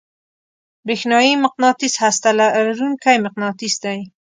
[0.85, 3.99] برېښنايي مقناطیس هسته لرونکی مقناطیس دی.